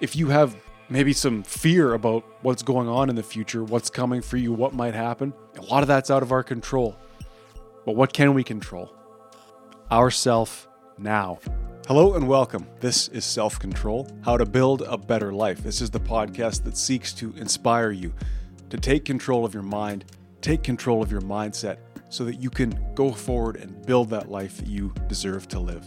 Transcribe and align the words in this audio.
if 0.00 0.16
you 0.16 0.28
have 0.28 0.56
maybe 0.88 1.12
some 1.12 1.42
fear 1.42 1.94
about 1.94 2.24
what's 2.42 2.62
going 2.62 2.88
on 2.88 3.08
in 3.08 3.16
the 3.16 3.22
future, 3.22 3.64
what's 3.64 3.90
coming 3.90 4.20
for 4.20 4.36
you, 4.36 4.52
what 4.52 4.74
might 4.74 4.94
happen, 4.94 5.32
a 5.56 5.62
lot 5.62 5.82
of 5.82 5.88
that's 5.88 6.10
out 6.10 6.22
of 6.22 6.32
our 6.32 6.42
control. 6.42 6.96
But 7.86 7.96
what 7.96 8.12
can 8.12 8.34
we 8.34 8.42
control? 8.42 8.92
Ourself 9.90 10.68
now. 10.98 11.38
Hello 11.86 12.14
and 12.14 12.26
welcome. 12.26 12.66
This 12.80 13.08
is 13.08 13.24
Self 13.24 13.58
Control 13.58 14.08
How 14.22 14.36
to 14.36 14.46
Build 14.46 14.82
a 14.82 14.96
Better 14.96 15.32
Life. 15.32 15.58
This 15.58 15.80
is 15.80 15.90
the 15.90 16.00
podcast 16.00 16.64
that 16.64 16.76
seeks 16.76 17.12
to 17.14 17.32
inspire 17.36 17.90
you 17.90 18.12
to 18.70 18.78
take 18.78 19.04
control 19.04 19.44
of 19.44 19.54
your 19.54 19.62
mind, 19.62 20.06
take 20.40 20.62
control 20.62 21.02
of 21.02 21.12
your 21.12 21.20
mindset, 21.20 21.78
so 22.08 22.24
that 22.24 22.40
you 22.40 22.50
can 22.50 22.74
go 22.94 23.12
forward 23.12 23.56
and 23.56 23.84
build 23.86 24.10
that 24.10 24.30
life 24.30 24.56
that 24.56 24.66
you 24.66 24.94
deserve 25.08 25.46
to 25.48 25.60
live. 25.60 25.86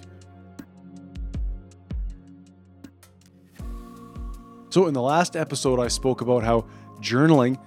So, 4.77 4.85
in 4.85 4.93
the 4.93 5.01
last 5.01 5.35
episode, 5.35 5.79
I 5.79 5.87
spoke 5.87 6.21
about 6.21 6.43
how 6.43 6.67
journaling 7.01 7.57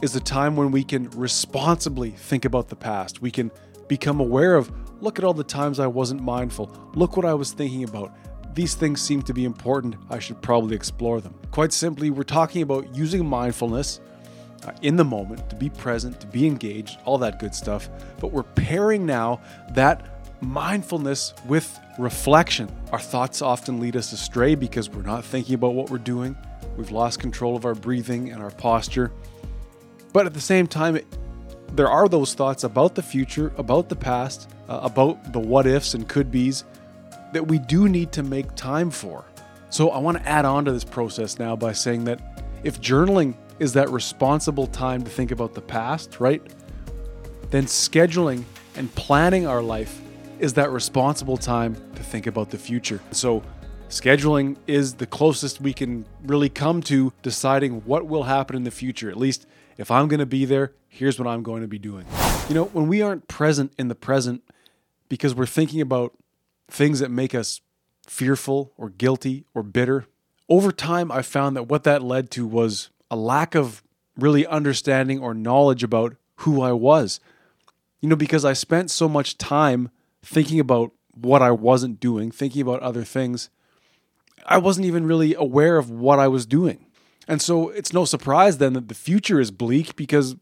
is 0.00 0.14
a 0.14 0.20
time 0.20 0.54
when 0.54 0.70
we 0.70 0.84
can 0.84 1.10
responsibly 1.10 2.10
think 2.10 2.44
about 2.44 2.68
the 2.68 2.76
past. 2.76 3.20
We 3.20 3.32
can 3.32 3.50
become 3.88 4.20
aware 4.20 4.54
of 4.54 4.70
look 5.02 5.18
at 5.18 5.24
all 5.24 5.34
the 5.34 5.42
times 5.42 5.80
I 5.80 5.88
wasn't 5.88 6.22
mindful, 6.22 6.70
look 6.94 7.16
what 7.16 7.26
I 7.26 7.34
was 7.34 7.50
thinking 7.50 7.82
about. 7.82 8.14
These 8.54 8.76
things 8.76 9.00
seem 9.00 9.22
to 9.22 9.34
be 9.34 9.44
important. 9.44 9.96
I 10.08 10.20
should 10.20 10.40
probably 10.40 10.76
explore 10.76 11.20
them. 11.20 11.34
Quite 11.50 11.72
simply, 11.72 12.10
we're 12.10 12.22
talking 12.22 12.62
about 12.62 12.94
using 12.94 13.26
mindfulness 13.26 13.98
uh, 14.64 14.70
in 14.82 14.94
the 14.94 15.04
moment 15.04 15.50
to 15.50 15.56
be 15.56 15.68
present, 15.68 16.20
to 16.20 16.28
be 16.28 16.46
engaged, 16.46 17.00
all 17.04 17.18
that 17.18 17.40
good 17.40 17.56
stuff. 17.56 17.88
But 18.20 18.30
we're 18.30 18.44
pairing 18.44 19.04
now 19.04 19.40
that 19.72 20.19
mindfulness 20.40 21.34
with 21.46 21.78
reflection. 21.98 22.70
Our 22.92 22.98
thoughts 22.98 23.42
often 23.42 23.80
lead 23.80 23.96
us 23.96 24.12
astray 24.12 24.54
because 24.54 24.88
we're 24.88 25.02
not 25.02 25.24
thinking 25.24 25.54
about 25.54 25.74
what 25.74 25.90
we're 25.90 25.98
doing. 25.98 26.36
We've 26.76 26.90
lost 26.90 27.20
control 27.20 27.56
of 27.56 27.64
our 27.64 27.74
breathing 27.74 28.30
and 28.30 28.42
our 28.42 28.50
posture. 28.50 29.12
But 30.12 30.26
at 30.26 30.34
the 30.34 30.40
same 30.40 30.66
time, 30.66 30.96
it, 30.96 31.06
there 31.74 31.88
are 31.88 32.08
those 32.08 32.34
thoughts 32.34 32.64
about 32.64 32.94
the 32.94 33.02
future, 33.02 33.52
about 33.56 33.88
the 33.88 33.96
past, 33.96 34.48
uh, 34.68 34.80
about 34.82 35.32
the 35.32 35.38
what 35.38 35.66
ifs 35.66 35.94
and 35.94 36.08
could 36.08 36.30
be's 36.30 36.64
that 37.32 37.46
we 37.46 37.58
do 37.58 37.88
need 37.88 38.12
to 38.12 38.22
make 38.22 38.54
time 38.56 38.90
for. 38.90 39.24
So 39.68 39.90
I 39.90 39.98
want 39.98 40.18
to 40.18 40.28
add 40.28 40.44
on 40.44 40.64
to 40.64 40.72
this 40.72 40.84
process 40.84 41.38
now 41.38 41.54
by 41.54 41.72
saying 41.72 42.04
that 42.04 42.20
if 42.64 42.80
journaling 42.80 43.34
is 43.60 43.72
that 43.74 43.88
responsible 43.90 44.66
time 44.66 45.04
to 45.04 45.10
think 45.10 45.30
about 45.30 45.54
the 45.54 45.60
past, 45.60 46.18
right? 46.18 46.42
Then 47.50 47.66
scheduling 47.66 48.44
and 48.74 48.92
planning 48.94 49.46
our 49.46 49.62
life 49.62 50.00
is 50.40 50.54
that 50.54 50.70
responsible 50.70 51.36
time 51.36 51.74
to 51.94 52.02
think 52.02 52.26
about 52.26 52.50
the 52.50 52.58
future. 52.58 53.00
So, 53.10 53.42
scheduling 53.88 54.56
is 54.66 54.94
the 54.94 55.06
closest 55.06 55.60
we 55.60 55.72
can 55.72 56.06
really 56.22 56.48
come 56.48 56.80
to 56.84 57.12
deciding 57.22 57.84
what 57.84 58.06
will 58.06 58.24
happen 58.24 58.56
in 58.56 58.64
the 58.64 58.70
future. 58.70 59.10
At 59.10 59.16
least, 59.16 59.46
if 59.76 59.90
I'm 59.90 60.08
going 60.08 60.20
to 60.20 60.26
be 60.26 60.44
there, 60.46 60.72
here's 60.88 61.18
what 61.18 61.28
I'm 61.28 61.42
going 61.42 61.62
to 61.62 61.68
be 61.68 61.78
doing. 61.78 62.06
You 62.48 62.54
know, 62.54 62.64
when 62.64 62.88
we 62.88 63.02
aren't 63.02 63.28
present 63.28 63.72
in 63.78 63.88
the 63.88 63.94
present 63.94 64.42
because 65.08 65.34
we're 65.34 65.46
thinking 65.46 65.80
about 65.80 66.14
things 66.68 67.00
that 67.00 67.10
make 67.10 67.34
us 67.34 67.60
fearful 68.06 68.72
or 68.76 68.90
guilty 68.90 69.44
or 69.54 69.62
bitter, 69.62 70.06
over 70.48 70.72
time, 70.72 71.12
I 71.12 71.22
found 71.22 71.56
that 71.56 71.64
what 71.64 71.84
that 71.84 72.02
led 72.02 72.30
to 72.32 72.46
was 72.46 72.90
a 73.10 73.16
lack 73.16 73.54
of 73.54 73.82
really 74.16 74.46
understanding 74.46 75.20
or 75.20 75.34
knowledge 75.34 75.84
about 75.84 76.16
who 76.36 76.62
I 76.62 76.72
was. 76.72 77.20
You 78.00 78.08
know, 78.08 78.16
because 78.16 78.44
I 78.44 78.54
spent 78.54 78.90
so 78.90 79.08
much 79.08 79.36
time 79.36 79.90
thinking 80.22 80.60
about 80.60 80.92
what 81.12 81.42
I 81.42 81.50
wasn't 81.50 82.00
doing, 82.00 82.30
thinking 82.30 82.62
about 82.62 82.80
other 82.80 83.04
things, 83.04 83.50
I 84.46 84.58
wasn't 84.58 84.86
even 84.86 85.06
really 85.06 85.34
aware 85.34 85.76
of 85.76 85.90
what 85.90 86.18
I 86.18 86.28
was 86.28 86.46
doing. 86.46 86.86
And 87.28 87.40
so 87.40 87.68
it's 87.68 87.92
no 87.92 88.04
surprise 88.04 88.58
then 88.58 88.72
that 88.72 88.88
the 88.88 88.94
future 88.94 89.40
is 89.40 89.50
bleak 89.50 89.96
because 89.96 90.36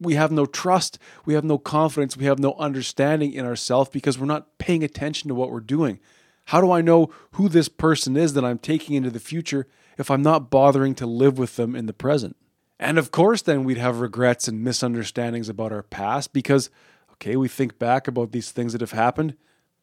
we 0.00 0.14
have 0.14 0.32
no 0.32 0.46
trust, 0.46 0.98
we 1.24 1.34
have 1.34 1.44
no 1.44 1.58
confidence, 1.58 2.16
we 2.16 2.24
have 2.24 2.38
no 2.38 2.54
understanding 2.54 3.32
in 3.32 3.44
ourselves 3.44 3.90
because 3.90 4.18
we're 4.18 4.26
not 4.26 4.58
paying 4.58 4.82
attention 4.82 5.28
to 5.28 5.34
what 5.34 5.50
we're 5.50 5.60
doing. 5.60 6.00
How 6.46 6.60
do 6.60 6.72
I 6.72 6.80
know 6.80 7.10
who 7.32 7.48
this 7.48 7.68
person 7.68 8.16
is 8.16 8.34
that 8.34 8.44
I'm 8.44 8.58
taking 8.58 8.96
into 8.96 9.10
the 9.10 9.20
future 9.20 9.66
if 9.96 10.10
I'm 10.10 10.22
not 10.22 10.50
bothering 10.50 10.94
to 10.96 11.06
live 11.06 11.38
with 11.38 11.56
them 11.56 11.74
in 11.74 11.86
the 11.86 11.92
present? 11.92 12.36
And 12.78 12.98
of 12.98 13.10
course, 13.10 13.40
then 13.40 13.64
we'd 13.64 13.78
have 13.78 14.00
regrets 14.00 14.48
and 14.48 14.62
misunderstandings 14.62 15.48
about 15.48 15.72
our 15.72 15.82
past 15.82 16.32
because 16.32 16.68
Okay, 17.24 17.36
we 17.36 17.48
think 17.48 17.78
back 17.78 18.06
about 18.06 18.32
these 18.32 18.50
things 18.50 18.72
that 18.72 18.82
have 18.82 18.92
happened. 18.92 19.34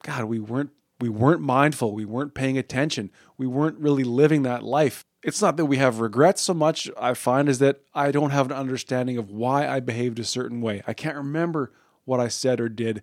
God, 0.03 0.25
we 0.25 0.37
weren't 0.39 0.69
we 0.99 1.09
weren't 1.09 1.41
mindful, 1.41 1.95
we 1.95 2.05
weren't 2.05 2.35
paying 2.35 2.55
attention, 2.55 3.09
we 3.35 3.47
weren't 3.47 3.79
really 3.79 4.03
living 4.03 4.43
that 4.43 4.61
life. 4.61 5.03
It's 5.23 5.41
not 5.41 5.57
that 5.57 5.65
we 5.65 5.77
have 5.77 5.99
regrets 5.99 6.43
so 6.43 6.53
much, 6.53 6.87
I 6.95 7.15
find, 7.15 7.49
is 7.49 7.57
that 7.57 7.81
I 7.95 8.11
don't 8.11 8.29
have 8.29 8.45
an 8.45 8.51
understanding 8.55 9.17
of 9.17 9.31
why 9.31 9.67
I 9.67 9.79
behaved 9.79 10.19
a 10.19 10.23
certain 10.23 10.61
way. 10.61 10.83
I 10.85 10.93
can't 10.93 11.17
remember 11.17 11.71
what 12.05 12.19
I 12.19 12.27
said 12.27 12.61
or 12.61 12.69
did. 12.69 13.01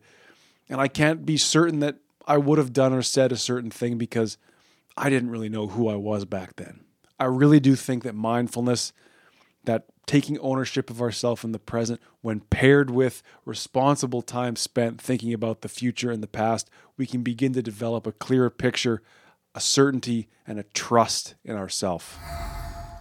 And 0.68 0.80
I 0.80 0.86
can't 0.86 1.26
be 1.26 1.36
certain 1.36 1.80
that 1.80 1.96
I 2.24 2.38
would 2.38 2.58
have 2.58 2.72
done 2.72 2.92
or 2.92 3.02
said 3.02 3.32
a 3.32 3.36
certain 3.36 3.72
thing 3.72 3.98
because 3.98 4.38
I 4.96 5.10
didn't 5.10 5.30
really 5.30 5.48
know 5.48 5.66
who 5.66 5.88
I 5.88 5.96
was 5.96 6.24
back 6.24 6.54
then. 6.54 6.84
I 7.18 7.24
really 7.24 7.58
do 7.58 7.74
think 7.74 8.04
that 8.04 8.14
mindfulness, 8.14 8.92
that 9.68 9.84
taking 10.06 10.38
ownership 10.38 10.88
of 10.88 11.02
ourselves 11.02 11.44
in 11.44 11.52
the 11.52 11.58
present, 11.58 12.00
when 12.22 12.40
paired 12.40 12.90
with 12.90 13.22
responsible 13.44 14.22
time 14.22 14.56
spent 14.56 14.98
thinking 14.98 15.34
about 15.34 15.60
the 15.60 15.68
future 15.68 16.10
and 16.10 16.22
the 16.22 16.26
past, 16.26 16.70
we 16.96 17.06
can 17.06 17.22
begin 17.22 17.52
to 17.52 17.60
develop 17.60 18.06
a 18.06 18.12
clearer 18.12 18.48
picture, 18.48 19.02
a 19.54 19.60
certainty, 19.60 20.26
and 20.46 20.58
a 20.58 20.62
trust 20.62 21.34
in 21.44 21.54
ourselves. 21.54 22.06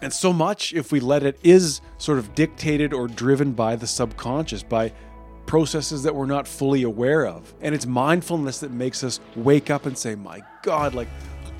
And 0.01 0.11
so 0.11 0.33
much, 0.33 0.73
if 0.73 0.91
we 0.91 0.99
let 0.99 1.23
it, 1.23 1.39
is 1.41 1.79
sort 1.97 2.19
of 2.19 2.35
dictated 2.35 2.91
or 2.91 3.07
driven 3.07 3.53
by 3.53 3.77
the 3.77 3.87
subconscious, 3.87 4.61
by 4.61 4.91
processes 5.45 6.03
that 6.03 6.13
we're 6.13 6.25
not 6.25 6.45
fully 6.45 6.83
aware 6.83 7.25
of. 7.25 7.53
And 7.61 7.73
it's 7.73 7.85
mindfulness 7.85 8.59
that 8.59 8.71
makes 8.71 9.05
us 9.05 9.21
wake 9.37 9.69
up 9.69 9.85
and 9.85 9.97
say, 9.97 10.15
My 10.15 10.41
God, 10.63 10.93
like, 10.93 11.07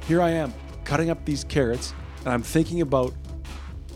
here 0.06 0.22
I 0.22 0.32
am 0.32 0.54
cutting 0.84 1.10
up 1.10 1.24
these 1.24 1.46
carrots, 1.46 1.94
and 2.20 2.34
I'm 2.34 2.44
thinking 2.44 2.82
about 2.82 3.14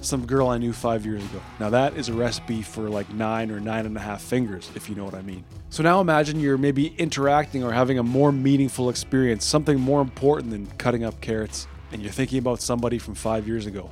some 0.01 0.25
girl 0.25 0.49
I 0.49 0.57
knew 0.57 0.73
five 0.73 1.05
years 1.05 1.23
ago. 1.23 1.41
Now, 1.59 1.69
that 1.69 1.95
is 1.95 2.09
a 2.09 2.13
recipe 2.13 2.61
for 2.61 2.89
like 2.89 3.09
nine 3.13 3.51
or 3.51 3.59
nine 3.59 3.85
and 3.85 3.95
a 3.95 3.99
half 3.99 4.21
fingers, 4.21 4.69
if 4.75 4.89
you 4.89 4.95
know 4.95 5.05
what 5.05 5.13
I 5.13 5.21
mean. 5.21 5.43
So 5.69 5.83
now 5.83 6.01
imagine 6.01 6.39
you're 6.39 6.57
maybe 6.57 6.87
interacting 6.97 7.63
or 7.63 7.71
having 7.71 7.99
a 7.99 8.03
more 8.03 8.31
meaningful 8.31 8.89
experience, 8.89 9.45
something 9.45 9.79
more 9.79 10.01
important 10.01 10.51
than 10.51 10.67
cutting 10.77 11.03
up 11.03 11.21
carrots, 11.21 11.67
and 11.91 12.01
you're 12.01 12.11
thinking 12.11 12.39
about 12.39 12.61
somebody 12.61 12.97
from 12.97 13.15
five 13.15 13.47
years 13.47 13.67
ago. 13.67 13.89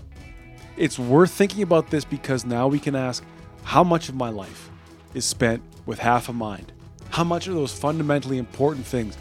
It's 0.78 0.98
worth 0.98 1.32
thinking 1.32 1.62
about 1.62 1.90
this 1.90 2.06
because 2.06 2.46
now 2.46 2.68
we 2.68 2.80
can 2.80 2.96
ask 2.96 3.24
how 3.64 3.84
much 3.84 4.10
of 4.10 4.16
my 4.16 4.30
life 4.30 4.70
is 5.14 5.26
spent 5.26 5.62
with 5.86 6.00
half 6.00 6.30
a 6.30 6.34
mind? 6.34 6.72
How 7.10 7.24
much 7.24 7.48
are 7.48 7.54
those 7.54 7.74
fundamentally 7.74 8.38
important 8.38 8.86
things? 8.86 9.18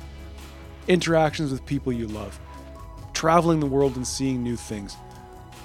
Interactions 0.87 1.51
with 1.51 1.65
people 1.67 1.93
you 1.93 2.07
love, 2.07 2.39
traveling 3.13 3.61
the 3.61 3.67
world 3.67 3.97
and 3.97 4.07
seeing 4.07 4.43
new 4.43 4.57
things 4.57 4.97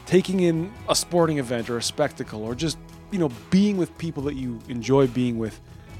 taking 0.06 0.42
in 0.42 0.72
a 0.90 0.96
sporting 0.96 1.40
event 1.40 1.70
or 1.70 1.78
a 1.78 1.82
spectacle 1.82 2.44
or 2.44 2.56
just, 2.56 2.78
you 3.12 3.20
know, 3.20 3.30
being 3.50 3.78
with 3.78 3.98
people 3.98 4.24
that 4.24 4.36
you 4.36 4.60
enjoy 4.70 5.08
being 5.08 5.38
with, 5.38 5.60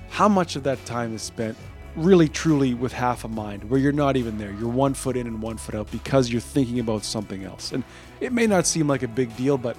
how 0.10 0.28
much 0.28 0.56
of 0.56 0.64
that 0.64 0.84
time 0.86 1.16
is 1.16 1.22
spent 1.22 1.58
really 1.96 2.28
truly 2.28 2.74
with 2.74 2.92
half 2.92 3.24
a 3.24 3.28
mind 3.28 3.70
where 3.70 3.80
you're 3.80 3.92
not 3.92 4.18
even 4.18 4.38
there. 4.38 4.52
You're 4.52 4.70
one 4.70 4.94
foot 4.94 5.16
in 5.16 5.28
and 5.28 5.42
one 5.42 5.58
foot 5.58 5.76
out 5.76 5.92
because 5.92 6.32
you're 6.32 6.42
thinking 6.42 6.80
about 6.80 7.04
something 7.04 7.44
else. 7.44 7.72
And 7.72 7.84
it 8.20 8.34
may 8.34 8.48
not 8.48 8.66
seem 8.66 8.88
like 8.88 9.04
a 9.04 9.08
big 9.08 9.36
deal, 9.38 9.58
but 9.58 9.78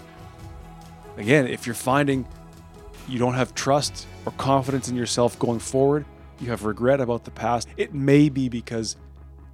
again, 1.16 1.46
if 1.46 1.66
you're 1.66 1.74
finding 1.74 2.26
you 3.08 3.18
don't 3.18 3.34
have 3.34 3.54
trust 3.54 4.06
or 4.24 4.32
confidence 4.32 4.88
in 4.88 4.96
yourself 4.96 5.38
going 5.38 5.58
forward, 5.58 6.04
you 6.40 6.48
have 6.50 6.64
regret 6.64 7.00
about 7.00 7.24
the 7.24 7.30
past, 7.30 7.68
it 7.76 7.94
may 7.94 8.28
be 8.28 8.48
because 8.48 8.96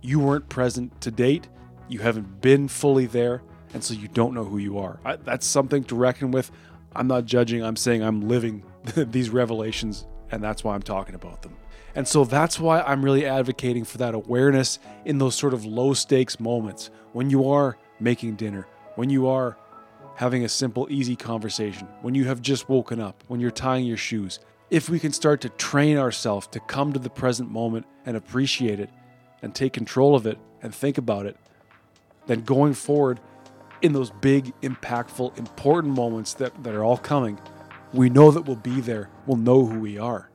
you 0.03 0.19
weren't 0.21 0.49
present 0.49 0.99
to 1.01 1.11
date, 1.11 1.49
you 1.89 1.99
haven't 1.99 2.41
been 2.41 2.69
fully 2.69 3.07
there, 3.07 3.43
and 3.75 3.83
so 3.83 3.95
you 3.95 4.09
don't 4.09 4.35
know 4.35 4.45
who 4.45 4.59
you 4.59 4.79
are. 4.79 4.99
I, 5.05 5.17
that's 5.17 5.47
something 5.47 5.85
to 5.85 5.97
reckon 5.97 6.31
with. 6.31 6.51
I'm 6.95 7.07
not 7.07 7.25
judging, 7.25 7.63
I'm 7.63 7.77
saying 7.77 8.03
I'm 8.03 8.29
living 8.29 8.65
these 8.97 9.31
revelations, 9.31 10.07
and 10.31 10.43
that's 10.43 10.65
why 10.65 10.75
I'm 10.75 10.83
talking 10.83 11.15
about 11.15 11.43
them. 11.43 11.57
And 11.95 12.07
so 12.07 12.25
that's 12.25 12.59
why 12.59 12.81
I'm 12.83 13.05
really 13.05 13.27
advocating 13.27 13.85
for 13.85 13.99
that 13.99 14.15
awareness 14.15 14.79
in 15.05 15.19
those 15.19 15.35
sort 15.35 15.55
of 15.55 15.65
low 15.65 15.93
stakes 15.95 16.39
moments 16.39 16.91
when 17.13 17.31
you 17.31 17.51
are 17.51 17.77
making 17.99 18.37
dinner, 18.37 18.67
when 18.95 19.11
you 19.11 19.27
are 19.29 19.57
having 20.17 20.45
a 20.45 20.49
simple, 20.49 20.87
easy 20.91 21.17
conversation, 21.17 21.89
when 22.03 22.15
you 22.15 22.25
have 22.27 22.43
just 22.43 22.69
woken 22.69 23.01
up, 23.01 23.25
when 23.29 23.41
you're 23.41 23.51
tying 23.51 23.87
your 23.87 23.97
shoes. 23.97 24.39
If 24.69 24.89
we 24.89 25.01
can 25.01 25.13
start 25.13 25.41
to 25.41 25.49
train 25.49 25.97
ourselves 25.97 26.47
to 26.49 26.61
come 26.61 26.93
to 26.93 26.99
the 26.99 27.11
present 27.11 27.51
moment 27.51 27.87
and 28.07 28.17
appreciate 28.17 28.79
it 28.79 28.91
and 29.43 29.55
take 29.55 29.73
control 29.73 30.15
of 30.15 30.27
it 30.27 30.39
and 30.63 30.75
think 30.75 30.99
about 30.99 31.27
it, 31.27 31.37
then 32.27 32.43
going 32.43 32.75
forward, 32.75 33.19
in 33.83 33.93
those 33.93 34.11
big, 34.11 34.53
impactful, 34.61 35.39
important 35.39 35.95
moments 35.95 36.35
that, 36.35 36.63
that 36.63 36.75
are 36.75 36.85
all 36.85 36.99
coming, 36.99 37.39
we 37.93 38.09
know 38.09 38.31
that 38.31 38.43
we'll 38.43 38.57
be 38.57 38.81
there. 38.81 39.11
We'll 39.27 39.37
know 39.37 39.67
who 39.67 39.81
we 39.81 39.99
are. 39.99 40.31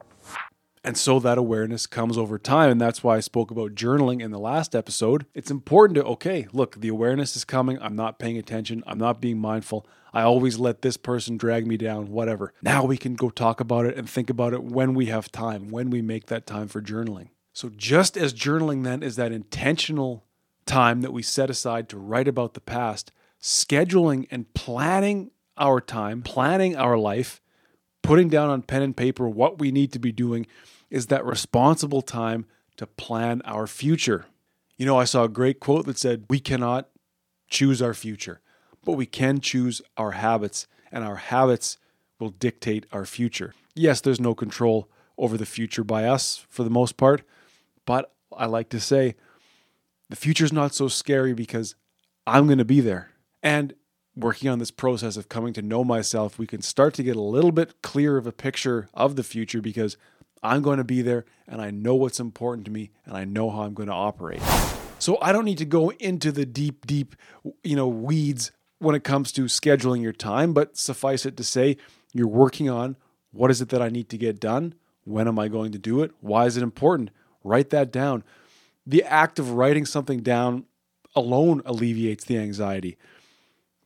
And 0.84 0.96
so 0.96 1.20
that 1.20 1.40
awareness 1.40 1.88
comes 1.88 2.16
over 2.16 2.38
time. 2.38 2.70
And 2.70 2.80
that's 2.80 3.04
why 3.04 3.18
I 3.18 3.20
spoke 3.20 3.50
about 3.50 3.74
journaling 3.74 4.22
in 4.22 4.30
the 4.30 4.38
last 4.38 4.76
episode. 4.76 5.26
It's 5.34 5.50
important 5.50 5.96
to, 5.96 6.04
okay, 6.04 6.48
look, 6.54 6.80
the 6.80 6.90
awareness 6.90 7.36
is 7.36 7.44
coming. 7.44 7.80
I'm 7.82 7.96
not 7.96 8.20
paying 8.20 8.38
attention. 8.38 8.84
I'm 8.86 9.00
not 9.00 9.20
being 9.20 9.40
mindful. 9.40 9.88
I 10.14 10.22
always 10.22 10.60
let 10.60 10.84
this 10.84 10.96
person 10.96 11.38
drag 11.38 11.66
me 11.66 11.76
down, 11.76 12.12
whatever. 12.12 12.54
Now 12.62 12.86
we 12.86 12.98
can 12.98 13.16
go 13.16 13.32
talk 13.32 13.60
about 13.60 13.88
it 13.88 13.98
and 13.98 14.08
think 14.08 14.30
about 14.30 14.54
it 14.54 14.64
when 14.64 14.94
we 14.94 15.08
have 15.08 15.32
time, 15.32 15.70
when 15.70 15.90
we 15.90 16.04
make 16.04 16.28
that 16.28 16.46
time 16.46 16.68
for 16.68 16.82
journaling. 16.82 17.30
So, 17.52 17.70
just 17.70 18.16
as 18.18 18.34
journaling 18.34 18.84
then 18.84 19.02
is 19.02 19.16
that 19.16 19.32
intentional 19.32 20.26
time 20.66 21.02
that 21.02 21.14
we 21.14 21.22
set 21.22 21.50
aside 21.50 21.90
to 21.90 21.98
write 21.98 22.28
about 22.28 22.54
the 22.54 22.62
past, 22.62 23.12
scheduling 23.46 24.26
and 24.32 24.52
planning 24.56 25.30
our 25.56 25.80
time, 25.80 26.24
planning 26.24 26.76
our 26.76 26.98
life, 26.98 27.40
putting 28.02 28.28
down 28.28 28.50
on 28.50 28.64
pen 28.64 28.82
and 28.82 28.98
paper 28.98 29.30
what 29.30 29.60
we 29.60 29.72
need 29.72 29.92
to 29.92 30.00
be 30.00 30.12
doing 30.12 30.48
is 30.90 31.08
that 31.08 31.24
responsible 31.24 32.02
time 32.02 32.48
to 32.76 32.88
plan 32.88 33.44
our 33.46 33.68
future. 33.68 34.26
You 34.78 34.88
know, 34.88 34.98
I 34.98 35.04
saw 35.04 35.26
a 35.26 35.30
great 35.30 35.60
quote 35.60 35.86
that 35.86 36.00
said, 36.00 36.26
We 36.28 36.40
cannot 36.40 36.90
choose 37.48 37.84
our 37.84 37.94
future, 37.94 38.42
but 38.84 38.94
we 38.94 39.06
can 39.06 39.40
choose 39.40 39.80
our 39.96 40.14
habits, 40.14 40.66
and 40.92 41.04
our 41.04 41.18
habits 41.18 41.78
will 42.20 42.32
dictate 42.32 42.88
our 42.92 43.06
future. 43.06 43.54
Yes, 43.76 44.02
there's 44.02 44.20
no 44.20 44.34
control 44.34 44.90
over 45.20 45.38
the 45.38 45.46
future 45.46 45.84
by 45.84 46.06
us 46.06 46.48
for 46.50 46.64
the 46.64 46.72
most 46.72 46.98
part, 46.98 47.22
but 47.86 48.12
I 48.36 48.48
like 48.48 48.70
to 48.70 48.80
say 48.80 49.14
the 50.10 50.16
future's 50.16 50.52
not 50.52 50.74
so 50.74 50.88
scary 50.88 51.36
because 51.36 51.76
I'm 52.26 52.48
going 52.48 52.58
to 52.58 52.66
be 52.66 52.82
there. 52.82 53.12
And 53.46 53.76
working 54.16 54.50
on 54.50 54.58
this 54.58 54.72
process 54.72 55.18
of 55.18 55.30
coming 55.30 55.54
to 55.54 55.62
know 55.62 55.84
myself, 55.84 56.40
we 56.40 56.48
can 56.48 56.64
start 56.64 56.96
to 56.96 57.04
get 57.04 57.16
a 57.16 57.22
little 57.22 57.52
bit 57.52 57.84
clearer 57.84 58.18
of 58.18 58.26
a 58.26 58.32
picture 58.32 58.90
of 58.92 59.16
the 59.16 59.24
future 59.24 59.62
because 59.62 59.98
I'm 60.42 60.64
going 60.64 60.80
to 60.80 60.84
be 60.84 61.04
there 61.04 61.26
and 61.48 61.62
I 61.62 61.70
know 61.70 61.94
what's 61.94 62.20
important 62.20 62.66
to 62.66 62.72
me 62.72 62.90
and 63.06 63.16
I 63.16 63.24
know 63.24 63.52
how 63.52 63.62
I'm 63.62 63.76
going 63.76 63.88
to 63.88 63.94
operate. 63.94 64.42
So 64.98 65.20
I 65.22 65.32
don't 65.32 65.46
need 65.46 65.60
to 65.60 65.66
go 65.66 65.92
into 65.92 66.32
the 66.32 66.48
deep, 66.48 66.88
deep, 66.88 67.16
you 67.64 67.76
know, 67.76 67.88
weeds 67.88 68.52
when 68.80 68.96
it 68.96 69.04
comes 69.04 69.32
to 69.34 69.44
scheduling 69.44 70.02
your 70.02 70.12
time, 70.12 70.52
but 70.52 70.76
suffice 70.76 71.24
it 71.24 71.38
to 71.38 71.44
say, 71.44 71.78
you're 72.14 72.28
working 72.28 72.68
on 72.68 72.96
what 73.32 73.52
is 73.52 73.62
it 73.62 73.70
that 73.70 73.82
I 73.82 73.90
need 73.90 74.10
to 74.10 74.18
get 74.18 74.40
done? 74.40 74.74
When 75.04 75.28
am 75.28 75.38
I 75.38 75.50
going 75.50 75.72
to 75.74 75.78
do 75.78 76.02
it? 76.02 76.12
Why 76.20 76.46
is 76.48 76.58
it 76.58 76.64
important? 76.64 77.12
Write 77.44 77.70
that 77.70 77.92
down. 77.92 78.24
The 78.88 79.04
act 79.04 79.38
of 79.38 79.52
writing 79.52 79.86
something 79.86 80.22
down 80.22 80.66
alone 81.16 81.62
alleviates 81.64 82.26
the 82.26 82.40
anxiety. 82.40 82.98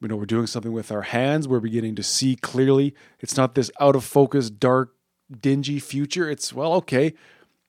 You 0.02 0.08
know, 0.08 0.16
we're 0.16 0.26
doing 0.26 0.48
something 0.48 0.72
with 0.72 0.92
our 0.92 1.02
hands, 1.02 1.48
we're 1.48 1.60
beginning 1.60 1.96
to 1.96 2.04
see 2.04 2.36
clearly. 2.36 2.96
It's 3.20 3.36
not 3.36 3.56
this 3.56 3.70
out 3.80 3.96
of 3.96 4.04
focus, 4.06 4.50
dark, 4.50 4.96
dingy 5.30 5.80
future. 5.80 6.30
It's, 6.30 6.54
well, 6.54 6.74
okay, 6.76 7.14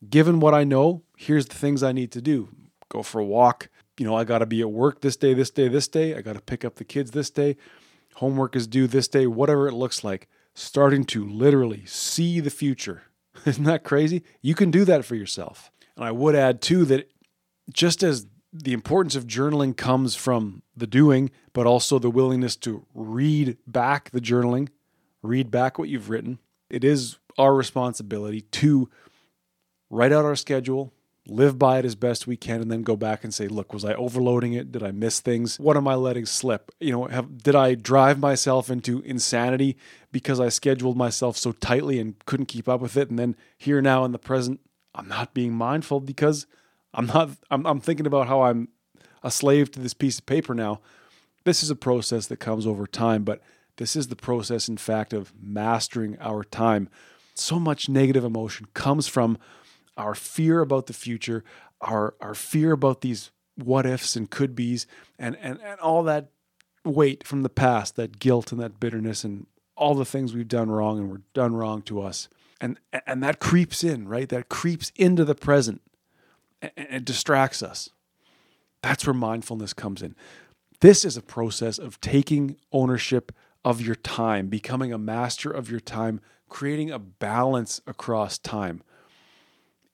given 0.08 0.40
what 0.40 0.54
I 0.54 0.64
know, 0.64 1.02
here's 1.16 1.46
the 1.46 1.56
things 1.56 1.82
I 1.82 1.92
need 1.92 2.12
to 2.12 2.20
do 2.20 2.48
go 2.88 3.02
for 3.02 3.20
a 3.20 3.24
walk. 3.24 3.68
You 3.98 4.06
know, 4.06 4.16
I 4.16 4.24
got 4.24 4.38
to 4.38 4.46
be 4.46 4.60
at 4.60 4.70
work 4.70 5.00
this 5.00 5.16
day, 5.16 5.34
this 5.34 5.50
day, 5.50 5.68
this 5.68 5.86
day. 5.86 6.16
I 6.16 6.22
got 6.22 6.34
to 6.34 6.40
pick 6.40 6.64
up 6.64 6.76
the 6.76 6.84
kids 6.84 7.10
this 7.12 7.30
day. 7.30 7.56
Homework 8.16 8.56
is 8.56 8.66
due 8.66 8.86
this 8.86 9.08
day, 9.08 9.26
whatever 9.26 9.68
it 9.68 9.74
looks 9.74 10.02
like. 10.02 10.28
Starting 10.54 11.04
to 11.04 11.24
literally 11.24 11.84
see 11.86 12.40
the 12.40 12.50
future. 12.50 13.04
Isn't 13.46 13.64
that 13.64 13.84
crazy? 13.84 14.24
You 14.42 14.54
can 14.54 14.70
do 14.70 14.84
that 14.86 15.04
for 15.04 15.14
yourself. 15.14 15.70
And 15.96 16.04
I 16.04 16.12
would 16.12 16.34
add, 16.34 16.60
too, 16.60 16.84
that 16.86 17.10
just 17.72 18.02
as 18.02 18.26
the 18.52 18.72
importance 18.72 19.14
of 19.14 19.26
journaling 19.26 19.76
comes 19.76 20.14
from 20.16 20.62
the 20.76 20.86
doing, 20.86 21.30
but 21.52 21.66
also 21.66 21.98
the 21.98 22.10
willingness 22.10 22.56
to 22.56 22.84
read 22.94 23.56
back 23.66 24.10
the 24.10 24.20
journaling, 24.20 24.68
read 25.22 25.50
back 25.50 25.78
what 25.78 25.88
you've 25.88 26.10
written, 26.10 26.38
it 26.68 26.84
is 26.84 27.18
our 27.38 27.54
responsibility 27.54 28.42
to 28.42 28.88
write 29.88 30.12
out 30.12 30.24
our 30.24 30.36
schedule, 30.36 30.92
live 31.26 31.58
by 31.58 31.78
it 31.78 31.84
as 31.84 31.94
best 31.94 32.26
we 32.26 32.36
can, 32.36 32.60
and 32.60 32.70
then 32.70 32.82
go 32.82 32.96
back 32.96 33.22
and 33.22 33.32
say, 33.32 33.46
look, 33.46 33.72
was 33.72 33.84
I 33.84 33.94
overloading 33.94 34.52
it? 34.52 34.72
Did 34.72 34.82
I 34.82 34.90
miss 34.90 35.20
things? 35.20 35.58
What 35.60 35.76
am 35.76 35.86
I 35.86 35.94
letting 35.94 36.26
slip? 36.26 36.72
You 36.80 36.92
know, 36.92 37.04
have, 37.04 37.42
did 37.42 37.54
I 37.54 37.74
drive 37.74 38.18
myself 38.18 38.70
into 38.70 39.00
insanity 39.02 39.76
because 40.10 40.40
I 40.40 40.48
scheduled 40.48 40.96
myself 40.96 41.36
so 41.36 41.52
tightly 41.52 41.98
and 42.00 42.14
couldn't 42.24 42.46
keep 42.46 42.68
up 42.68 42.80
with 42.80 42.96
it? 42.96 43.10
And 43.10 43.18
then 43.18 43.36
here 43.58 43.80
now 43.80 44.04
in 44.04 44.12
the 44.12 44.18
present, 44.18 44.60
I'm 44.94 45.08
not 45.08 45.34
being 45.34 45.52
mindful 45.52 46.00
because 46.00 46.46
I'm 46.92 47.06
not, 47.06 47.30
I'm, 47.50 47.66
I'm 47.66 47.80
thinking 47.80 48.06
about 48.06 48.28
how 48.28 48.42
I'm 48.42 48.68
a 49.22 49.30
slave 49.30 49.70
to 49.72 49.80
this 49.80 49.94
piece 49.94 50.18
of 50.18 50.26
paper 50.26 50.54
now. 50.54 50.80
This 51.44 51.62
is 51.62 51.70
a 51.70 51.76
process 51.76 52.26
that 52.26 52.38
comes 52.38 52.66
over 52.66 52.86
time, 52.86 53.24
but 53.24 53.40
this 53.76 53.96
is 53.96 54.08
the 54.08 54.16
process, 54.16 54.68
in 54.68 54.76
fact, 54.76 55.12
of 55.12 55.32
mastering 55.40 56.18
our 56.20 56.44
time. 56.44 56.88
So 57.34 57.58
much 57.58 57.88
negative 57.88 58.24
emotion 58.24 58.66
comes 58.74 59.06
from 59.06 59.38
our 59.96 60.14
fear 60.14 60.60
about 60.60 60.86
the 60.86 60.92
future, 60.92 61.44
our, 61.80 62.14
our 62.20 62.34
fear 62.34 62.72
about 62.72 63.00
these 63.00 63.30
what 63.56 63.86
ifs 63.86 64.16
and 64.16 64.30
could 64.30 64.54
be's, 64.54 64.86
and, 65.18 65.36
and, 65.40 65.60
and 65.62 65.80
all 65.80 66.02
that 66.02 66.30
weight 66.84 67.26
from 67.26 67.42
the 67.42 67.48
past, 67.48 67.96
that 67.96 68.18
guilt 68.18 68.52
and 68.52 68.60
that 68.60 68.80
bitterness, 68.80 69.24
and 69.24 69.46
all 69.76 69.94
the 69.94 70.04
things 70.04 70.34
we've 70.34 70.48
done 70.48 70.70
wrong 70.70 70.98
and 70.98 71.10
were 71.10 71.22
done 71.34 71.54
wrong 71.54 71.82
to 71.82 72.00
us. 72.00 72.28
And, 72.60 72.78
and 73.06 73.22
that 73.22 73.38
creeps 73.38 73.82
in, 73.82 74.08
right? 74.08 74.28
That 74.28 74.48
creeps 74.48 74.92
into 74.96 75.24
the 75.24 75.34
present 75.34 75.80
and 76.62 76.72
it 76.76 77.04
distracts 77.04 77.62
us. 77.62 77.90
That's 78.82 79.06
where 79.06 79.14
mindfulness 79.14 79.72
comes 79.72 80.02
in. 80.02 80.14
This 80.80 81.04
is 81.04 81.16
a 81.16 81.22
process 81.22 81.78
of 81.78 82.00
taking 82.00 82.56
ownership 82.72 83.32
of 83.64 83.80
your 83.80 83.94
time, 83.94 84.48
becoming 84.48 84.92
a 84.92 84.98
master 84.98 85.50
of 85.50 85.70
your 85.70 85.80
time, 85.80 86.20
creating 86.48 86.90
a 86.90 86.98
balance 86.98 87.80
across 87.86 88.38
time. 88.38 88.82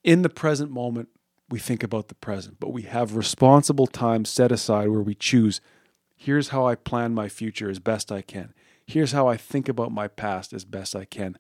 In 0.04 0.22
the 0.22 0.28
present 0.28 0.70
moment, 0.70 1.08
we 1.48 1.58
think 1.58 1.82
about 1.82 2.08
the 2.08 2.14
present, 2.14 2.58
but 2.60 2.72
we 2.72 2.82
have 2.82 3.16
responsible 3.16 3.86
time 3.86 4.24
set 4.24 4.52
aside 4.52 4.88
where 4.88 5.02
we 5.02 5.14
choose 5.14 5.60
here's 6.16 6.48
how 6.48 6.66
I 6.66 6.74
plan 6.74 7.14
my 7.14 7.28
future 7.28 7.68
as 7.70 7.78
best 7.78 8.10
I 8.10 8.22
can. 8.22 8.54
Here's 8.86 9.12
how 9.12 9.28
I 9.28 9.36
think 9.36 9.68
about 9.68 9.92
my 9.92 10.08
past 10.08 10.52
as 10.52 10.64
best 10.64 10.96
I 10.96 11.04
can. 11.04 11.36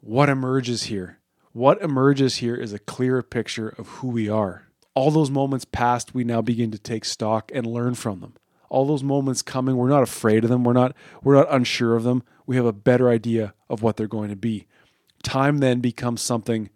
What 0.00 0.28
emerges 0.28 0.84
here? 0.84 1.18
What 1.58 1.82
emerges 1.82 2.36
here 2.36 2.54
is 2.54 2.72
a 2.72 2.78
clearer 2.78 3.20
picture 3.20 3.74
of 3.78 3.88
who 3.88 4.06
we 4.06 4.28
are. 4.28 4.68
All 4.94 5.10
those 5.10 5.28
moments 5.28 5.64
past, 5.64 6.14
we 6.14 6.22
now 6.22 6.40
begin 6.40 6.70
to 6.70 6.78
take 6.78 7.04
stock 7.04 7.50
and 7.52 7.66
learn 7.66 7.96
from 7.96 8.20
them. 8.20 8.34
All 8.70 8.86
those 8.86 9.02
moments 9.02 9.42
coming 9.42 9.76
we're 9.76 9.88
not 9.88 10.04
afraid 10.04 10.44
of 10.44 10.50
them. 10.50 10.62
We're 10.62 10.72
not 10.72 10.94
we're 11.24 11.34
not 11.34 11.52
unsure 11.52 11.96
of 11.96 12.04
them. 12.04 12.22
We 12.46 12.54
have 12.54 12.64
a 12.64 12.72
better 12.72 13.08
idea 13.08 13.54
of 13.68 13.82
what 13.82 13.96
they're 13.96 14.06
going 14.06 14.30
to 14.30 14.36
be. 14.36 14.68
Time 15.24 15.58
then 15.58 15.80
becomes 15.80 16.22
something 16.22 16.70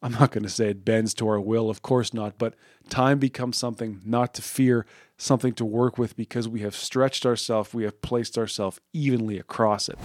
i'm 0.00 0.12
not 0.12 0.30
going 0.30 0.44
to 0.44 0.50
say 0.50 0.68
it 0.68 0.84
bends 0.84 1.12
to 1.14 1.26
our 1.26 1.40
will 1.40 1.68
of 1.68 1.82
course 1.82 2.14
not 2.14 2.38
but 2.38 2.54
time 2.90 3.18
becomes 3.18 3.56
something 3.56 4.00
not 4.04 4.34
to 4.34 4.42
fear 4.42 4.84
something 5.16 5.54
to 5.54 5.64
work 5.64 5.96
with 5.98 6.14
because 6.14 6.46
we 6.46 6.60
have 6.60 6.76
stretched 6.76 7.26
ourselves 7.26 7.74
we 7.74 7.82
have 7.82 8.00
placed 8.00 8.38
ourselves 8.38 8.78
evenly 8.92 9.38
across 9.38 9.88
it. 9.88 9.98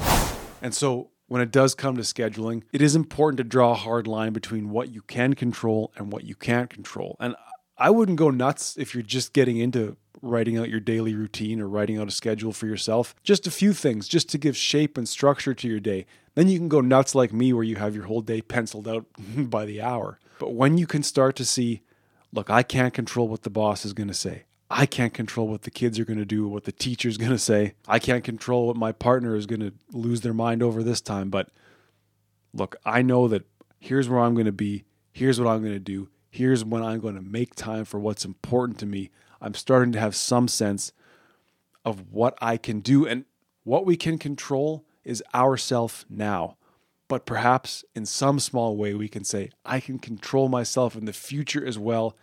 And 0.64 0.74
so 0.74 1.12
when 1.30 1.42
it 1.42 1.52
does 1.52 1.74
come 1.74 1.96
to 1.96 2.02
scheduling 2.02 2.64
it 2.74 2.82
is 2.82 2.96
important 2.96 3.38
to 3.38 3.44
draw 3.44 3.72
a 3.72 3.76
hard 3.76 4.06
line 4.06 4.34
between 4.34 4.70
what 4.70 4.92
you 4.92 5.02
can 5.02 5.34
control 5.34 5.92
and 5.96 6.12
what 6.12 6.26
you 6.26 6.36
can't 6.36 6.70
control 6.70 7.16
and 7.20 7.36
i 7.78 7.90
wouldn't 7.90 8.18
go 8.18 8.30
nuts 8.30 8.76
if 8.78 8.94
you're 8.94 9.02
just 9.02 9.32
getting 9.32 9.58
into 9.58 9.96
writing 10.22 10.58
out 10.58 10.70
your 10.70 10.80
daily 10.80 11.16
routine 11.16 11.60
or 11.60 11.68
writing 11.68 11.98
out 11.98 12.08
a 12.08 12.12
schedule 12.12 12.52
for 12.52 12.66
yourself. 12.66 13.16
Just 13.24 13.48
a 13.48 13.52
few 13.52 13.74
things 13.74 14.08
just 14.08 14.30
to 14.30 14.38
give 14.38 14.58
shape 14.58 14.98
and 14.98 15.08
structure 15.08 15.54
to 15.54 15.68
your 15.68 15.80
day. 15.80 16.06
Then 16.36 16.48
you 16.48 16.58
can 16.58 16.70
go 16.70 16.82
nuts 16.82 17.16
like 17.16 17.34
me 17.34 17.54
where 17.54 17.64
you 17.64 17.76
have 17.78 17.96
your 17.96 18.06
whole 18.06 18.22
day 18.22 18.42
penciled 18.42 18.88
out 18.88 19.06
by 19.38 19.66
the 19.66 19.82
hour. 19.82 20.20
But 20.40 20.54
when 20.54 20.78
you 20.78 20.88
can 20.88 21.04
start 21.04 21.36
to 21.38 21.46
see, 21.46 21.82
look, 22.32 22.50
I 22.50 22.64
can't 22.64 22.94
control 22.94 23.28
what 23.28 23.44
the 23.44 23.50
boss 23.50 23.86
is 23.86 23.94
going 23.94 24.08
to 24.08 24.14
say. 24.14 24.44
I 24.70 24.86
can't 24.86 25.14
control 25.14 25.48
what 25.48 25.64
the 25.64 25.72
kids 25.72 25.98
are 25.98 26.06
going 26.06 26.20
to 26.20 26.26
do, 26.26 26.48
what 26.48 26.66
the 26.66 26.72
teacher's 26.72 27.18
going 27.18 27.32
to 27.32 27.40
say. 27.40 27.74
I 27.88 27.98
can't 27.98 28.24
control 28.24 28.68
what 28.68 28.76
my 28.76 28.92
partner 28.92 29.36
is 29.36 29.48
going 29.48 29.62
to 29.62 29.74
lose 29.92 30.22
their 30.22 30.34
mind 30.34 30.62
over 30.62 30.84
this 30.84 31.02
time. 31.02 31.30
But 31.30 31.50
look, 32.54 32.76
I 32.86 33.02
know 33.02 33.28
that 33.28 33.46
here's 33.80 34.08
where 34.08 34.20
I'm 34.20 34.36
going 34.36 34.46
to 34.46 34.52
be. 34.52 34.84
Here's 35.12 35.40
what 35.40 35.50
I'm 35.50 35.62
going 35.62 35.74
to 35.74 35.80
do. 35.80 36.10
Here's 36.30 36.64
when 36.64 36.84
I'm 36.84 37.00
going 37.00 37.16
to 37.16 37.22
make 37.22 37.56
time 37.56 37.84
for 37.84 38.00
what's 38.00 38.26
important 38.26 38.78
to 38.80 38.86
me. 38.86 39.10
I'm 39.42 39.56
starting 39.56 39.92
to 39.94 40.00
have 40.00 40.16
some 40.16 40.48
sense 40.48 40.92
of 41.84 42.12
what 42.12 42.38
I 42.40 42.58
can 42.58 42.82
do. 42.82 43.08
And 43.08 43.26
what 43.64 43.86
we 43.86 43.98
can 43.98 44.20
control 44.20 44.86
is 45.04 45.24
ourself 45.34 46.06
now. 46.10 46.58
But 47.08 47.26
perhaps 47.26 47.84
in 47.96 48.06
some 48.06 48.40
small 48.40 48.78
way, 48.78 48.94
we 48.94 49.08
can 49.08 49.24
say, 49.24 49.50
I 49.66 49.80
can 49.80 49.98
control 49.98 50.48
myself 50.48 50.96
in 50.96 51.06
the 51.06 51.14
future 51.14 51.66
as 51.66 51.80
well 51.80 52.16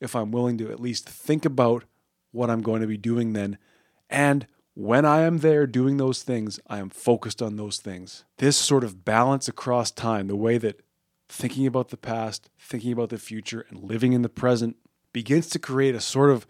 if 0.00 0.16
I'm 0.16 0.30
willing 0.30 0.58
to 0.58 0.70
at 0.70 0.80
least 0.80 1.08
think 1.08 1.44
about 1.44 1.84
what 2.32 2.50
I'm 2.50 2.62
going 2.62 2.80
to 2.80 2.86
be 2.86 2.96
doing 2.96 3.32
then. 3.32 3.58
And 4.08 4.46
when 4.74 5.04
I 5.04 5.20
am 5.22 5.38
there 5.38 5.66
doing 5.66 5.96
those 5.96 6.22
things, 6.22 6.58
I 6.66 6.78
am 6.78 6.90
focused 6.90 7.42
on 7.42 7.56
those 7.56 7.78
things. 7.78 8.24
This 8.38 8.56
sort 8.56 8.84
of 8.84 9.04
balance 9.04 9.48
across 9.48 9.90
time, 9.90 10.26
the 10.26 10.36
way 10.36 10.58
that 10.58 10.80
thinking 11.28 11.66
about 11.66 11.88
the 11.88 11.96
past, 11.96 12.50
thinking 12.58 12.92
about 12.92 13.10
the 13.10 13.18
future, 13.18 13.66
and 13.68 13.84
living 13.84 14.12
in 14.12 14.22
the 14.22 14.28
present 14.28 14.76
begins 15.12 15.48
to 15.50 15.58
create 15.58 15.94
a 15.94 16.00
sort 16.00 16.30
of, 16.30 16.46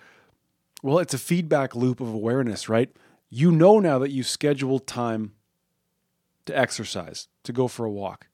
well, 0.82 0.98
it's 0.98 1.14
a 1.14 1.18
feedback 1.18 1.74
loop 1.74 2.00
of 2.00 2.12
awareness, 2.12 2.68
right? 2.68 2.90
You 3.28 3.52
know 3.52 3.78
now 3.78 3.98
that 3.98 4.10
you 4.10 4.22
scheduled 4.22 4.86
time 4.86 5.32
to 6.46 6.56
exercise, 6.56 7.28
to 7.44 7.52
go 7.52 7.68
for 7.68 7.84
a 7.84 7.90
walk. 7.90 8.28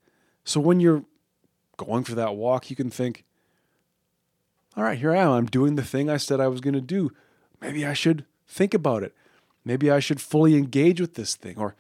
So 0.45 0.61
when 0.61 0.81
you're 0.81 1.05
going 1.77 2.05
for 2.05 2.15
that 2.15 2.37
walk, 2.37 2.71
you 2.71 2.77
can 2.77 2.91
think, 2.91 3.25
all 4.77 4.85
right, 4.85 4.99
here 4.99 5.15
I 5.15 5.19
am. 5.19 5.31
I'm 5.31 5.47
doing 5.47 5.77
the 5.77 5.83
thing 5.83 6.11
I 6.11 6.19
said 6.19 6.41
I 6.41 6.49
was 6.49 6.61
going 6.61 6.75
to 6.75 6.81
do. 6.81 7.11
Maybe 7.61 7.87
I 7.87 7.95
should 7.95 8.25
think 8.47 8.75
about 8.75 9.03
it. 9.03 9.15
Maybe 9.65 9.91
I 9.91 10.01
should 10.01 10.21
fully 10.21 10.55
engage 10.57 11.01
with 11.01 11.15
this 11.15 11.35
thing. 11.35 11.59
Or 11.59 11.75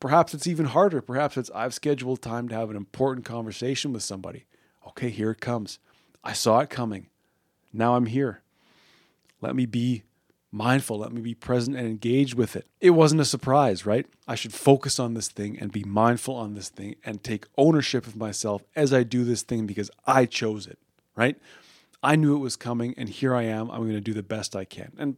perhaps 0.00 0.34
it's 0.34 0.46
even 0.46 0.66
harder. 0.66 1.00
Perhaps 1.00 1.36
it's 1.36 1.50
I've 1.54 1.74
scheduled 1.74 2.20
time 2.20 2.48
to 2.48 2.54
have 2.54 2.70
an 2.70 2.76
important 2.76 3.24
conversation 3.24 3.92
with 3.92 4.02
somebody. 4.02 4.44
Okay, 4.88 5.08
here 5.08 5.30
it 5.30 5.40
comes. 5.40 5.78
I 6.22 6.34
saw 6.34 6.60
it 6.60 6.70
coming. 6.70 7.06
Now 7.72 7.96
I'm 7.96 8.06
here. 8.06 8.42
Let 9.40 9.56
me 9.56 9.66
be 9.66 10.04
mindful. 10.52 10.98
Let 10.98 11.12
me 11.12 11.20
be 11.20 11.34
present 11.34 11.76
and 11.76 11.86
engaged 11.86 12.34
with 12.34 12.54
it. 12.54 12.66
It 12.80 12.90
wasn't 12.90 13.22
a 13.22 13.24
surprise, 13.24 13.84
right? 13.84 14.06
I 14.28 14.36
should 14.36 14.52
focus 14.52 15.00
on 15.00 15.14
this 15.14 15.28
thing 15.28 15.58
and 15.58 15.72
be 15.72 15.84
mindful 15.84 16.36
on 16.36 16.54
this 16.54 16.68
thing 16.68 16.96
and 17.04 17.24
take 17.24 17.46
ownership 17.58 18.06
of 18.06 18.14
myself 18.14 18.62
as 18.76 18.92
I 18.92 19.02
do 19.02 19.24
this 19.24 19.42
thing 19.42 19.66
because 19.66 19.90
I 20.06 20.26
chose 20.26 20.66
it, 20.66 20.78
right? 21.16 21.36
I 22.04 22.16
knew 22.16 22.36
it 22.36 22.40
was 22.40 22.54
coming, 22.54 22.94
and 22.98 23.08
here 23.08 23.34
I 23.34 23.44
am. 23.44 23.70
I'm 23.70 23.80
going 23.80 23.92
to 23.92 24.00
do 24.00 24.12
the 24.12 24.22
best 24.22 24.54
I 24.54 24.66
can. 24.66 24.92
And 24.98 25.16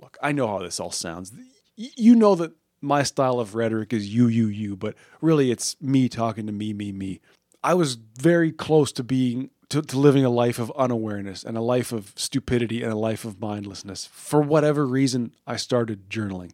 look, 0.00 0.18
I 0.20 0.32
know 0.32 0.48
how 0.48 0.58
this 0.58 0.80
all 0.80 0.90
sounds. 0.90 1.32
You 1.76 2.16
know 2.16 2.34
that 2.34 2.52
my 2.80 3.04
style 3.04 3.38
of 3.38 3.54
rhetoric 3.54 3.92
is 3.92 4.12
you, 4.12 4.26
you, 4.26 4.48
you, 4.48 4.76
but 4.76 4.96
really 5.20 5.52
it's 5.52 5.80
me 5.80 6.08
talking 6.08 6.46
to 6.46 6.52
me, 6.52 6.72
me, 6.72 6.90
me. 6.90 7.20
I 7.62 7.74
was 7.74 7.94
very 7.94 8.50
close 8.50 8.90
to 8.92 9.04
being 9.04 9.50
to, 9.68 9.80
to, 9.80 9.98
living 9.98 10.24
a 10.24 10.28
life 10.28 10.58
of 10.58 10.70
unawareness 10.72 11.44
and 11.44 11.56
a 11.56 11.62
life 11.62 11.92
of 11.92 12.12
stupidity 12.16 12.82
and 12.82 12.92
a 12.92 12.96
life 12.96 13.24
of 13.24 13.40
mindlessness. 13.40 14.06
For 14.12 14.42
whatever 14.42 14.84
reason, 14.86 15.34
I 15.46 15.56
started 15.56 16.10
journaling. 16.10 16.50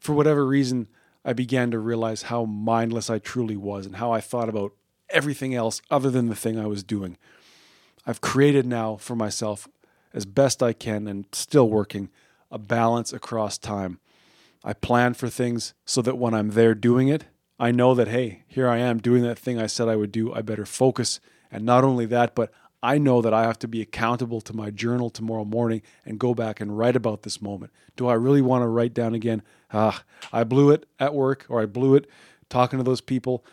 For 0.00 0.12
whatever 0.12 0.44
reason, 0.44 0.88
I 1.24 1.32
began 1.32 1.70
to 1.70 1.78
realize 1.78 2.22
how 2.22 2.44
mindless 2.44 3.08
I 3.08 3.18
truly 3.18 3.56
was 3.56 3.86
and 3.86 3.96
how 3.96 4.10
I 4.10 4.20
thought 4.20 4.48
about 4.48 4.72
everything 5.08 5.54
else 5.54 5.80
other 5.90 6.10
than 6.10 6.28
the 6.28 6.36
thing 6.36 6.58
I 6.58 6.66
was 6.66 6.82
doing. 6.82 7.16
I've 8.08 8.22
created 8.22 8.64
now 8.64 8.96
for 8.96 9.14
myself, 9.14 9.68
as 10.14 10.24
best 10.24 10.62
I 10.62 10.72
can 10.72 11.06
and 11.06 11.26
still 11.30 11.68
working, 11.68 12.08
a 12.50 12.58
balance 12.58 13.12
across 13.12 13.58
time. 13.58 14.00
I 14.64 14.72
plan 14.72 15.12
for 15.12 15.28
things 15.28 15.74
so 15.84 16.00
that 16.00 16.16
when 16.16 16.32
I'm 16.32 16.52
there 16.52 16.74
doing 16.74 17.08
it, 17.08 17.26
I 17.60 17.70
know 17.70 17.94
that, 17.94 18.08
hey, 18.08 18.44
here 18.48 18.66
I 18.66 18.78
am 18.78 18.96
doing 18.96 19.22
that 19.24 19.38
thing 19.38 19.60
I 19.60 19.66
said 19.66 19.88
I 19.88 19.96
would 19.96 20.10
do. 20.10 20.32
I 20.32 20.40
better 20.40 20.64
focus. 20.64 21.20
And 21.50 21.66
not 21.66 21.84
only 21.84 22.06
that, 22.06 22.34
but 22.34 22.50
I 22.82 22.96
know 22.96 23.20
that 23.20 23.34
I 23.34 23.42
have 23.42 23.58
to 23.58 23.68
be 23.68 23.82
accountable 23.82 24.40
to 24.40 24.56
my 24.56 24.70
journal 24.70 25.10
tomorrow 25.10 25.44
morning 25.44 25.82
and 26.06 26.18
go 26.18 26.32
back 26.32 26.62
and 26.62 26.78
write 26.78 26.96
about 26.96 27.24
this 27.24 27.42
moment. 27.42 27.72
Do 27.96 28.08
I 28.08 28.14
really 28.14 28.40
want 28.40 28.62
to 28.62 28.68
write 28.68 28.94
down 28.94 29.14
again? 29.14 29.42
Ah, 29.70 30.02
I 30.32 30.44
blew 30.44 30.70
it 30.70 30.86
at 30.98 31.12
work 31.12 31.44
or 31.50 31.60
I 31.60 31.66
blew 31.66 31.94
it 31.94 32.08
talking 32.48 32.78
to 32.78 32.82
those 32.82 33.02
people 33.02 33.44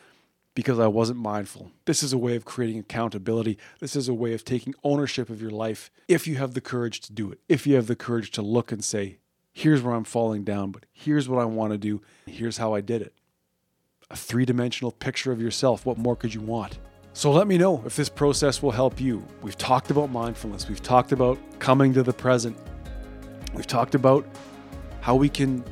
because 0.55 0.79
I 0.79 0.87
wasn't 0.87 1.19
mindful. 1.19 1.71
This 1.83 2.01
is 2.01 2.13
a 2.13 2.17
way 2.17 2.35
of 2.35 2.45
creating 2.45 2.79
accountability. 2.79 3.59
This 3.79 3.95
is 3.95 4.07
a 4.07 4.13
way 4.13 4.33
of 4.33 4.43
taking 4.43 4.73
ownership 4.83 5.29
of 5.29 5.41
your 5.41 5.51
life 5.51 5.91
if 6.07 6.25
you 6.25 6.37
have 6.37 6.53
the 6.53 6.61
courage 6.61 7.01
to 7.01 7.13
do 7.13 7.31
it. 7.31 7.39
If 7.47 7.67
you 7.67 7.75
have 7.75 7.87
the 7.87 7.95
courage 7.95 8.31
to 8.31 8.41
look 8.41 8.71
and 8.71 8.83
say, 8.83 9.19
here's 9.51 9.81
where 9.81 9.93
I'm 9.93 10.05
falling 10.05 10.43
down, 10.43 10.71
but 10.71 10.85
here's 10.91 11.29
what 11.29 11.41
I 11.41 11.45
want 11.45 11.73
to 11.73 11.77
do. 11.77 12.01
Here's 12.25 12.57
how 12.57 12.73
I 12.73 12.81
did 12.81 13.01
it. 13.01 13.13
A 14.09 14.15
three 14.15 14.45
dimensional 14.45 14.91
picture 14.91 15.31
of 15.31 15.41
yourself. 15.41 15.85
What 15.85 15.97
more 15.97 16.15
could 16.15 16.33
you 16.33 16.41
want? 16.41 16.79
So 17.13 17.31
let 17.31 17.47
me 17.47 17.57
know 17.57 17.81
if 17.85 17.95
this 17.95 18.09
process 18.09 18.61
will 18.61 18.71
help 18.71 18.99
you. 18.99 19.25
We've 19.41 19.57
talked 19.57 19.91
about 19.91 20.11
mindfulness, 20.11 20.67
we've 20.67 20.83
talked 20.83 21.11
about 21.11 21.37
coming 21.59 21.93
to 21.93 22.03
the 22.03 22.11
present, 22.13 22.57
we've 23.53 23.67
talked 23.67 23.95
about 23.95 24.27
how 25.01 25.15
we 25.15 25.29
can 25.29 25.63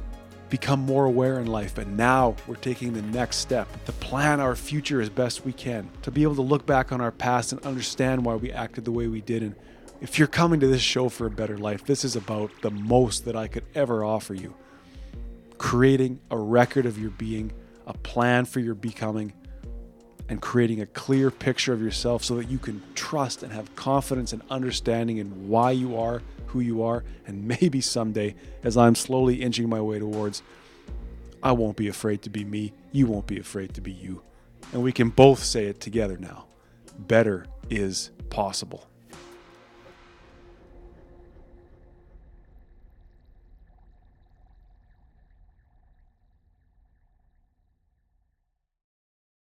become 0.54 0.82
more 0.82 1.06
aware 1.06 1.40
in 1.40 1.48
life. 1.48 1.74
But 1.74 1.88
now 1.88 2.36
we're 2.46 2.58
taking 2.58 2.94
the 2.94 3.02
next 3.02 3.38
step 3.38 3.68
to 3.86 3.92
plan 3.94 4.40
our 4.40 4.56
future 4.56 5.02
as 5.02 5.10
best 5.10 5.44
we 5.44 5.52
can, 5.52 5.90
to 6.04 6.12
be 6.12 6.22
able 6.22 6.36
to 6.36 6.44
look 6.44 6.64
back 6.68 6.92
on 6.92 7.02
our 7.02 7.12
past 7.12 7.54
and 7.54 7.66
understand 7.66 8.24
why 8.24 8.36
we 8.36 8.52
acted 8.52 8.86
the 8.86 8.92
way 8.92 9.08
we 9.08 9.20
did. 9.20 9.42
And 9.42 9.56
if 10.00 10.20
you're 10.20 10.28
coming 10.28 10.60
to 10.60 10.68
this 10.68 10.84
show 10.84 11.10
for 11.10 11.26
a 11.26 11.32
better 11.32 11.58
life, 11.58 11.88
this 11.88 12.06
is 12.06 12.16
about 12.16 12.52
the 12.62 12.70
most 12.70 13.26
that 13.26 13.36
I 13.36 13.48
could 13.48 13.66
ever 13.74 14.06
offer 14.06 14.36
you. 14.36 14.54
Creating 15.58 16.20
a 16.30 16.38
record 16.38 16.86
of 16.86 17.00
your 17.00 17.10
being, 17.10 17.52
a 17.88 17.96
plan 17.96 18.46
for 18.46 18.60
your 18.60 18.76
becoming, 18.76 19.34
and 20.30 20.40
creating 20.40 20.82
a 20.82 20.86
clear 20.86 21.32
picture 21.32 21.74
of 21.74 21.82
yourself 21.82 22.24
so 22.24 22.36
that 22.36 22.48
you 22.48 22.60
can 22.60 22.80
trust 22.94 23.42
and 23.42 23.52
have 23.52 23.76
confidence 23.76 24.34
and 24.34 24.44
understanding 24.52 25.18
in 25.18 25.48
why 25.48 25.72
you 25.72 25.98
are 25.98 26.22
who 26.54 26.62
you 26.62 26.84
are, 26.84 27.04
and 27.28 27.48
maybe 27.62 27.82
someday, 27.82 28.36
as 28.64 28.78
I'm 28.78 28.96
slowly 28.96 29.42
inching 29.42 29.68
my 29.68 29.82
way 29.82 30.00
towards, 30.00 30.42
I 31.42 31.52
won't 31.52 31.76
be 31.76 31.90
afraid 31.90 32.22
to 32.22 32.30
be 32.30 32.46
me, 32.46 32.74
you 32.92 33.08
won't 33.08 33.28
be 33.28 33.40
afraid 33.40 33.74
to 33.74 33.82
be 33.82 33.92
you. 33.92 34.22
And 34.72 34.82
we 34.82 34.94
can 34.94 35.10
both 35.10 35.44
say 35.44 35.66
it 35.66 35.82
together 35.82 36.18
now 36.18 36.46
better 36.98 37.48
is 37.72 38.12
possible. 38.30 38.88